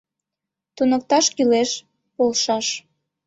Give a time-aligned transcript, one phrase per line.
[0.75, 1.71] Туныкташ кӱлеш,
[2.15, 2.67] полшаш.